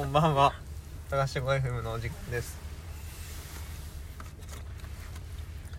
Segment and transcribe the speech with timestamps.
[0.00, 0.54] こんばんは。
[1.10, 2.56] 高橋 5FM のお時間です。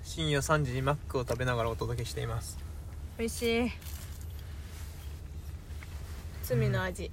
[0.03, 2.59] 深夜3時にマックを食べながらお届けしています。
[3.17, 3.71] 美味しい。
[6.43, 7.09] 罪の味、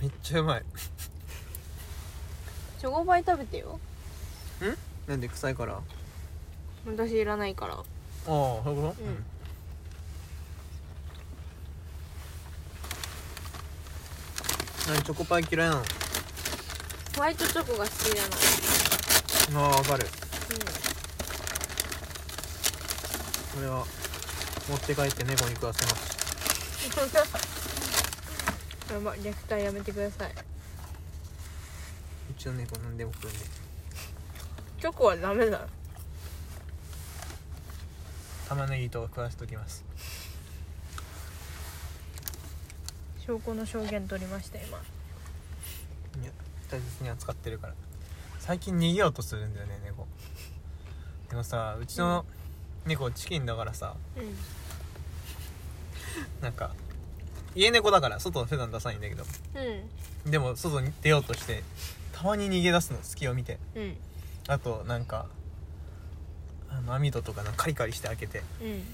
[0.00, 0.60] めっちゃうまい。
[0.60, 0.64] ん
[2.78, 3.80] チョコパイ食べてよ。
[5.08, 5.74] なんで臭いから？
[5.74, 5.80] あ
[6.86, 7.74] 私いらないから。
[7.74, 7.82] あ
[8.26, 9.02] そういうこと？
[9.02, 9.24] うん
[14.90, 15.82] 何チョコパイ嫌いなの？
[17.14, 18.24] ホワイトチョコが好きない
[19.54, 20.04] ああわかる。
[20.04, 20.08] う
[23.54, 23.86] これは
[24.68, 26.10] 持って帰って猫に食わせます。
[28.90, 30.32] ん やば虐待やめてください。
[30.32, 30.34] う
[32.36, 33.46] ちの猫何でも食うんで。
[34.80, 35.68] チョコはダメだ
[38.48, 39.84] 玉ねぎと食わせときます
[43.30, 44.66] 証拠の証言取りました今。
[44.68, 46.32] いや
[46.68, 47.74] 大切に扱ってるから。
[48.40, 50.08] 最近逃げようとするんだよね猫。
[51.30, 52.26] でもさうちの
[52.86, 54.36] 猫チキンだからさうん。
[56.42, 56.74] なんか
[57.54, 59.22] 家猫だから外は普段出さないんだけど。
[59.22, 61.62] うでも外に出ようとして
[62.10, 63.60] たまに逃げ出すの隙を見て。
[63.76, 63.96] んうん。
[64.48, 65.26] あとなんか
[66.68, 68.42] あの網戸とかなんかカリカリして開けて。
[68.60, 68.84] うん。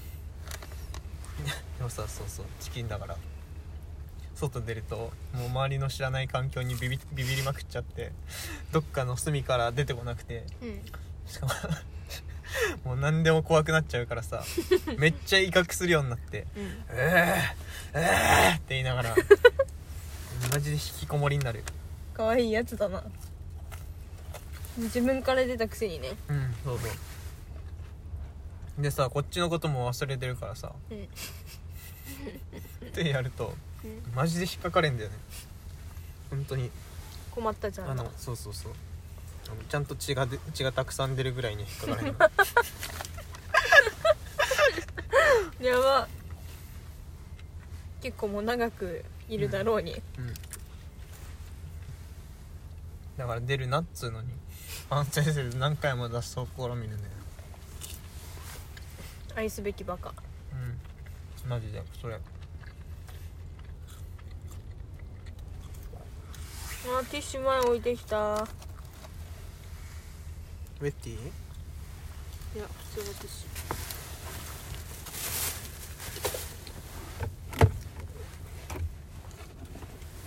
[1.79, 3.17] でもさそうそうチキンだから
[4.37, 8.11] 外出るともう周りの知らない環境にビビビビりまくっちゃって
[8.71, 10.81] どっかの隅から出てこなくてうん。
[11.27, 11.51] しかも
[12.85, 14.43] もう何でも怖くなっちゃうからさ
[14.97, 19.15] めっちゃ威嚇するようになってうん「えー、えー!」って言いながら
[20.53, 21.63] マジで引きこもりになる。
[22.13, 23.03] 可愛いやつだな。
[24.77, 26.15] 自分から出たくせにね。
[26.29, 28.81] うんそうそう。
[28.81, 31.03] でさこっちのことも忘れてるからさうん。
[31.03, 33.55] ってやるとうん
[34.15, 35.15] マジで引っかかれんだよね。
[36.29, 36.71] 本当に。
[37.31, 37.91] 困ったじゃん。
[37.91, 38.73] あのそうそうそう。
[39.69, 42.19] ちゃんと血がで血がたくさん出るぐらいに引っかかれんの。
[45.67, 46.07] やば。
[48.01, 50.33] 結構もう長くいるだろうに、うん。
[53.17, 54.29] だから出るなっつうのに。
[54.89, 56.99] 反省せず何回も出すと試みるんだよ
[59.35, 60.13] 愛すべきバカ。
[60.53, 60.55] う
[61.45, 61.49] ん。
[61.49, 62.17] マジでそれ
[66.89, 68.47] あティッシュ前置いてきた。
[70.79, 71.13] ウェッティ？
[71.13, 71.17] い
[72.59, 73.45] や普通のティッシ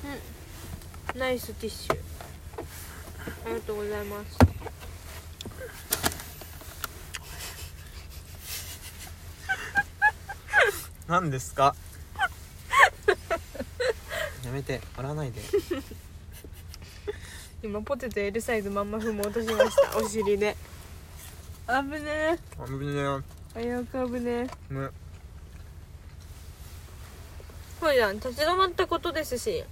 [0.03, 1.15] ュ。
[1.15, 1.21] うん。
[1.21, 1.93] ナイスティッシュ。
[3.47, 4.37] ありがとうございます。
[11.09, 11.75] 何ですか？
[14.45, 15.41] やめて笑わないで
[17.63, 19.99] 今ポテト L サイズまんま踏もうとしました。
[19.99, 20.57] お尻で。
[21.67, 21.73] 危
[22.03, 23.23] ねあぶね
[23.55, 24.75] え危うく危ねえ。
[24.75, 24.89] ね。
[27.79, 29.63] そうじゃん立ち止まったことですし、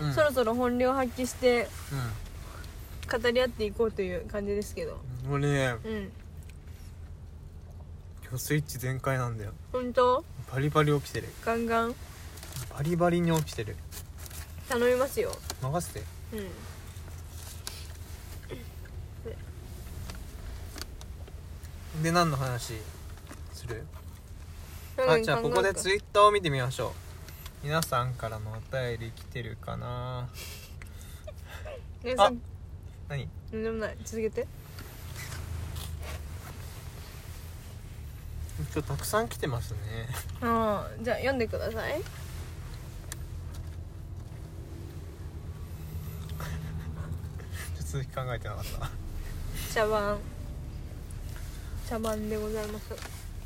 [0.00, 0.14] うん。
[0.14, 1.68] そろそろ本領発揮して
[3.08, 4.94] う語り合っていこうという感じですけど。
[5.28, 5.76] ん俺ね。
[5.84, 6.12] うん。
[8.28, 9.52] 今日スイッチ全開なんだよ。
[9.72, 11.28] 本当バリバリ起きてる。
[11.44, 11.94] ガンガン。
[12.74, 13.76] バリバリに起きてる。
[14.68, 15.32] 頼みますよ。
[15.60, 16.06] 任せて。
[16.32, 16.46] うん
[22.02, 22.74] で何の話
[23.52, 23.84] する？
[24.98, 26.92] うんあじゃあここで考ツイッターを見てみましょう。
[27.64, 30.28] 皆さんからのお便り来てるかな？
[32.16, 32.32] あ
[33.08, 33.28] 何？
[33.52, 33.96] なんでもない。
[34.04, 34.46] 続けて。
[38.72, 39.78] 今日たくさん来てますね。
[40.40, 42.00] ああじゃあ読んでください。
[42.00, 42.04] ちょ
[47.74, 48.90] っと続き考えてなかった。
[49.74, 50.18] 茶番
[51.88, 52.88] 茶番でございます。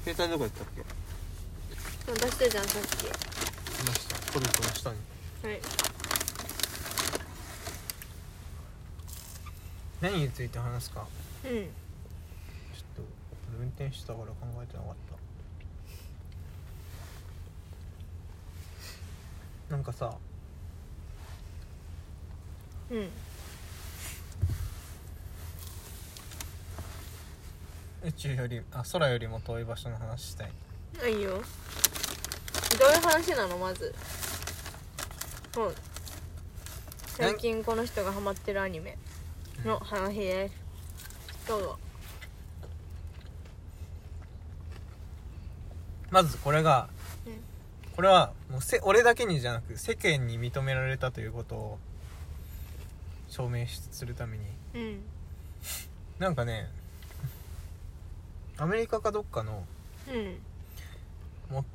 [0.05, 0.83] 携帯どこやったっけ？
[2.13, 2.89] 出したじゃんさっき。
[2.89, 3.09] 来
[3.87, 4.17] ました。
[4.33, 4.97] ポルトの下に。
[5.45, 5.61] はい。
[10.01, 11.07] 何について話すか？
[11.45, 11.51] うん。
[11.53, 11.67] ちょっ
[12.97, 13.03] と
[13.61, 14.95] 運転してたから考えてなかっ
[19.69, 19.77] た。
[19.77, 20.13] なんかさ
[22.91, 23.09] うん
[28.05, 30.53] 宇宙よりあ空よりも遠い場所の話したい。
[31.01, 31.43] ないよ。
[32.79, 33.95] どういう話なのまず。
[35.55, 35.75] そう
[37.07, 38.97] 最近この人がハマってるアニメ
[39.65, 40.49] の話で。
[40.49, 41.79] すどうぞ。
[46.11, 46.89] まずこれが、
[47.27, 47.41] うん。
[47.95, 51.79] これはもうせ俺だけにじゃなく世間に認められたということを
[53.29, 54.45] 証明しするために。
[54.75, 55.03] うん。
[56.19, 56.69] なんかね
[58.59, 59.65] アメリカかどっかの
[60.09, 60.37] うん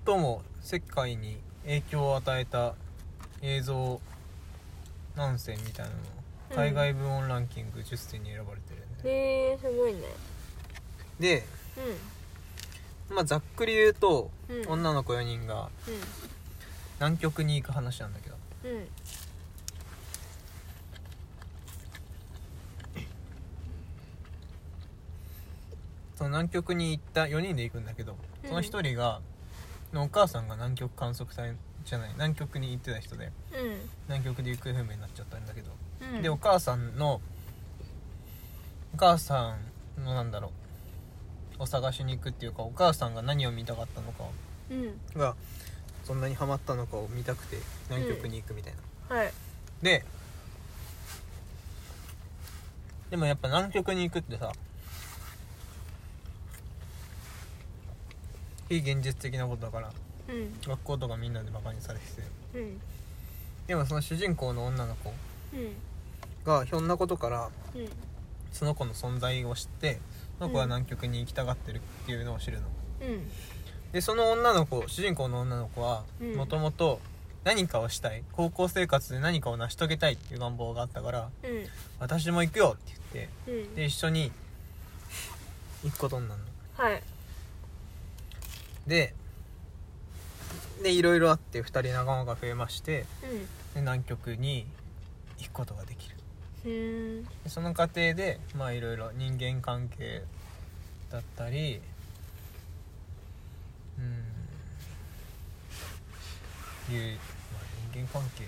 [0.05, 2.73] 最も世界に影響を与えた
[3.41, 4.01] 映像
[5.15, 5.97] 何選みたいなの
[6.51, 6.55] うん。
[6.55, 10.01] 海外部門ランキング10選に選ばれてるんで、へえすごいね。
[11.19, 11.43] で、
[13.09, 14.55] まあ、ざっくり言うと、うん。
[14.61, 15.69] うん女の子4人が
[16.99, 18.87] 南極に行く話なんだけどうんうん
[26.17, 28.15] その南極に行った4人で行くんだけど
[28.45, 29.21] その1人が、
[29.93, 31.55] のお母さんが南極観測隊
[31.85, 33.31] じゃない南極に行ってた人で
[34.07, 35.71] 南極で行方不明になっちゃったんだけど、
[36.15, 36.21] うん。
[36.21, 37.21] でお母さんの
[38.93, 39.55] お母さ
[39.97, 40.51] んのなんだろ
[41.59, 44.25] うを探しに行くっていうかお母さんが何を見たかったのか
[44.71, 44.99] うん。
[45.19, 45.35] が
[46.03, 47.57] そんなにハマったのかを見たくて
[47.89, 48.73] 南極に行くみたい
[49.09, 49.31] な、はい。
[49.81, 50.03] で
[53.09, 54.51] でもやっぱ南極に行くってさ
[58.69, 59.91] 非現実的なことだから
[60.29, 60.59] うん。
[60.61, 62.59] 学校とかみんなでバカにされてて。
[62.59, 62.81] うん。
[63.67, 65.13] でもその主人公の女の子
[65.53, 65.75] うん。
[66.45, 67.89] がひょんなことからうん。
[68.51, 69.99] その子の存在を知って
[70.39, 72.67] その子は南極に行きたがってるっていうのを知るの。
[73.01, 73.31] うん。
[73.91, 76.35] でその女の子主人公の女の子はうん。
[76.35, 76.99] もともと
[77.43, 81.65] 何かをしたい高校生活で何かを成し遂げたいっていう願望があったからうん。
[81.99, 83.75] 私も行くよって言ってうん。
[83.75, 84.31] で一緒に
[85.83, 86.41] 行くことになる
[86.77, 86.83] の。
[86.83, 87.01] はい
[88.87, 89.13] で
[90.81, 93.39] でいろいろあって2人仲間が増えましてうん。
[93.39, 93.47] で
[93.81, 94.65] 南極に
[95.37, 96.15] 行くことができる。
[96.65, 97.21] うー。
[97.21, 100.23] んでその過程でまあいろいろ人間関係
[101.11, 101.81] だったり
[103.99, 104.05] うん。
[106.95, 107.17] いう、
[107.53, 107.61] まあ、
[107.93, 108.45] 人間関係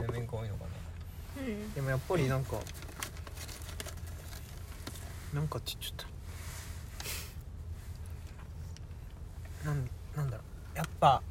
[0.00, 1.42] 全面が多いのかな。
[1.42, 1.74] うん。
[1.74, 2.56] でもやっぱりなんか
[5.34, 6.09] なんかちょちょっと
[9.64, 10.42] なんなんだろ
[10.74, 10.76] う。
[10.76, 11.22] やっぱ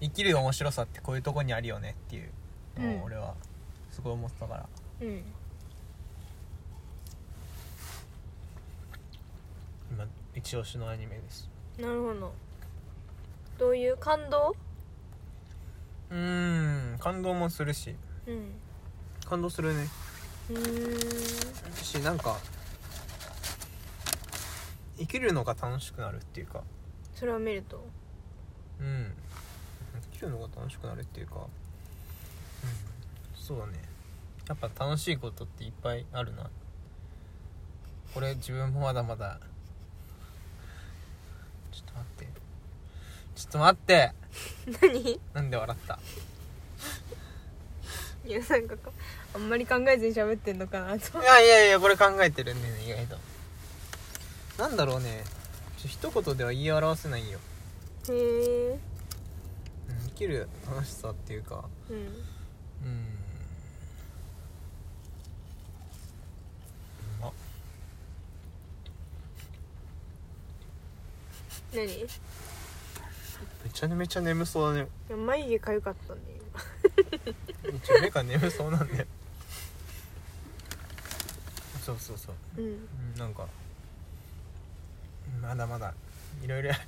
[0.00, 2.30] 生きる面白さってこういうとこにあるよねっていう
[2.78, 3.00] のうん。
[3.02, 3.34] を俺は
[3.90, 4.68] すごい思ってたから、
[5.00, 5.24] うん。
[9.90, 11.48] 今一押しのアニメです。
[11.78, 12.32] なるほど。
[13.58, 14.54] どういう感動？
[16.10, 17.96] うーん感動もするし。
[18.26, 18.52] うん。
[19.24, 19.88] 感動するね。
[20.50, 21.74] うーん。
[21.74, 22.38] しなんか
[24.98, 26.62] 生きるのが楽しくなるっていうか。
[27.14, 27.84] それを見ると
[28.80, 29.12] うん。
[30.12, 31.36] 生きるのが楽しくなるっていうか。
[31.36, 31.44] うん。
[33.34, 33.72] そうだね。
[34.48, 36.50] やっぱ楽しいことっていっぱいあるな。
[38.14, 39.38] これ自分もまだまだ。
[41.72, 42.28] ちょっと待って。
[43.34, 44.12] ちょっと待って。
[44.80, 45.20] 何？
[45.34, 45.98] なんで笑った？
[48.26, 48.76] いやなんか
[49.34, 51.20] あんまり考えずに喋ってんのかなと。
[51.20, 53.16] いやいやいやこれ考えてるんでね意外と
[54.58, 55.22] なんだろうね。
[55.78, 57.38] ちょ一言では言い表せないよ、
[58.10, 58.78] へえ
[59.88, 61.64] うん、生きる楽しさっていうか。
[61.88, 61.96] うん。
[61.96, 62.08] うん。
[67.22, 67.30] あ
[71.72, 71.84] 何？
[71.84, 71.86] い
[73.64, 74.88] めちゃめちゃ眠そうだね。
[75.08, 76.40] や眉毛かゆかったんで
[77.62, 79.06] めっちゃ目が眠そうなんだよ。
[81.86, 82.34] そうそうそう。
[82.56, 82.70] 今うん。
[82.72, 83.46] うんなんか
[85.40, 85.94] まだまだ
[86.42, 86.70] いろいろ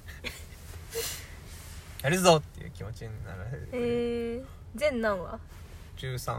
[2.03, 3.69] やるぞっていう気持ちになられる。
[3.73, 4.43] へえ
[4.75, 5.39] 全何話
[5.97, 6.33] ？13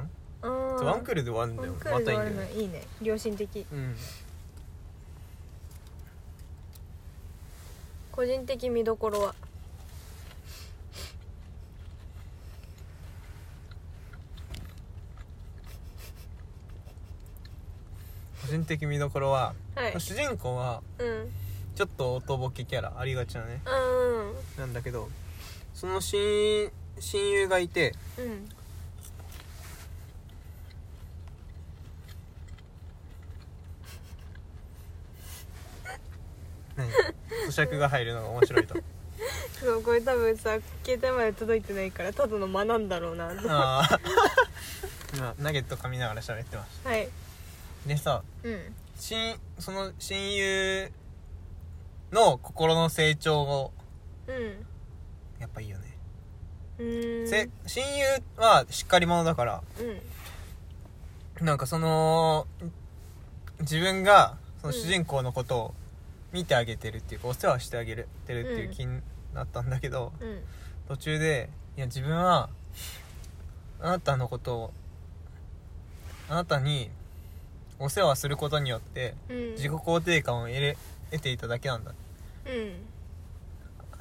[0.44, 2.84] ああワンクールで終わるんだよいいんだよのいいね。
[3.02, 3.66] 良心的。
[3.72, 3.96] うん。
[8.12, 9.36] 個人的見どころは？
[18.42, 20.02] 個人的見どころは、はい。
[20.02, 21.32] 主人公はうん
[21.82, 23.60] ちょっとおとぼけキャラありがちなね。
[23.66, 24.60] うん。
[24.60, 25.10] なんだけど
[25.74, 26.70] その親
[27.00, 28.48] 親友がいてうん。
[36.76, 36.88] 何？
[37.50, 38.76] 咀嚼が入るのが面白いと。
[39.60, 43.32] そうこれ多分さ携帯まで届いてないからただの間なんだろうな。
[43.48, 44.00] ああ
[45.16, 47.10] 今ナゲット噛みながら喋ってましはい。
[47.86, 48.76] たでさうん。
[49.00, 50.92] 親その親友
[52.12, 53.74] の心の成長を
[54.28, 54.66] うん
[55.40, 55.98] やっぱいいよね、
[56.78, 57.28] うーん。
[57.28, 58.06] せ親友
[58.38, 59.64] はしっかり者だから
[61.40, 61.46] うん。
[61.46, 62.46] なんかその
[63.62, 65.74] 自分がその主人公のことを
[66.32, 68.86] 見てあげてるっていうか、お世話してあげるてるっていう気
[69.34, 70.42] なったんだけどうん。
[70.88, 72.50] 途中でいや自分は
[73.80, 74.74] あなたのことを
[76.30, 76.92] あなたに
[77.80, 79.52] お世話することによってうん。
[79.54, 80.78] 自己肯定感を得れ
[81.12, 81.94] 得ていただけなんだ
[82.46, 82.74] うん。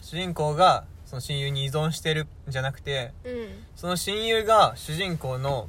[0.01, 3.49] 主人公がその親友に依存してるんじゃなくてうん。
[3.77, 5.69] その親友が主人公の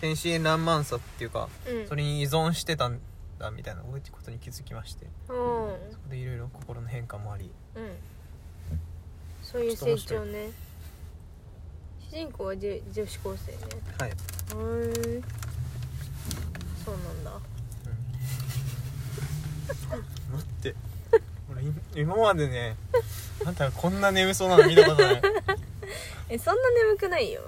[0.00, 1.86] 天真爛漫さっていうかうん。
[1.88, 3.00] それに依存してたん
[3.38, 3.88] だみたいなこ
[4.24, 5.34] とに気づきましてうん。
[5.92, 7.50] そこでいろいろ心の変化もあり。
[7.74, 7.90] うん。
[9.42, 10.50] そういう成長ね。
[12.10, 13.58] 主人公はじゅ女子高生ね。
[13.98, 15.22] はい、へー
[16.84, 17.32] そうなんだ
[20.32, 20.74] 待って
[21.50, 22.76] 俺い今までね
[23.46, 25.22] あんたがこんな眠そうなの見たことない。
[26.30, 27.42] えそんな眠くないよ。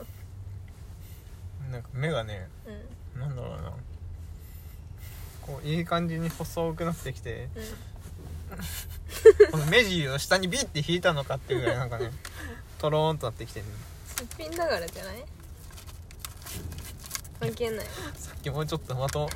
[1.71, 2.49] なんか目がね
[3.15, 3.21] うん。
[3.21, 3.73] なんだろうな。
[5.43, 7.49] こういい感じに細くなってきて
[9.45, 9.51] うん。
[9.53, 12.11] この目尻を下にビッて引いたのかっていうぐらいなんかね
[12.79, 13.67] トローンとなってきてる、
[14.17, 15.25] すっぴんだからじゃない？
[17.39, 17.87] 関係ない。
[18.17, 19.29] さっきもうちょっとまと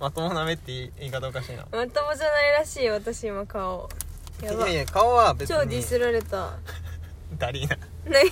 [0.00, 1.66] まともな目って言い言い方おかしいな。
[1.72, 3.88] まともじゃないらしい私今顔
[4.42, 5.56] いやいや顔は別に。
[5.56, 6.54] 超ディスられた。
[7.38, 7.78] ダリーな。
[8.04, 8.30] 泣い。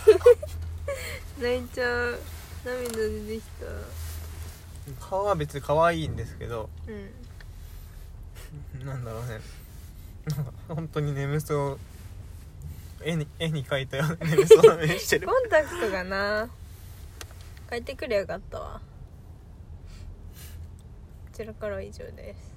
[1.41, 2.19] 泣いちゃう。
[2.65, 3.43] 涙出てき
[5.01, 5.07] た。
[5.09, 6.69] 顔は別に可愛いんですけど。
[6.87, 6.93] う
[8.83, 8.87] ん。
[8.87, 9.41] なんだろうね。
[10.69, 11.79] 本当に眠そう。
[13.03, 15.27] 絵に絵に描いたような 眠そうな目してる。
[15.27, 16.49] コンタクトがな。
[17.71, 18.81] 書いてくれよかったわ。
[18.81, 18.83] こ
[21.33, 22.54] ちらからは以上です